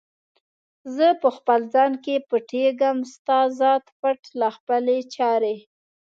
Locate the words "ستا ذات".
3.13-3.85